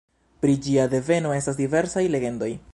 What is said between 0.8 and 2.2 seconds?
deveno estas diversaj